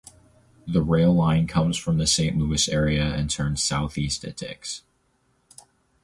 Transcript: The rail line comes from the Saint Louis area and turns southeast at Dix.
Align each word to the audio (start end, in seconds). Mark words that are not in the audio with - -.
The 0.65 0.81
rail 0.81 1.13
line 1.15 1.45
comes 1.45 1.77
from 1.77 1.99
the 1.99 2.07
Saint 2.07 2.35
Louis 2.35 2.67
area 2.69 3.03
and 3.13 3.29
turns 3.29 3.61
southeast 3.61 4.23
at 4.25 4.35
Dix. 4.35 4.81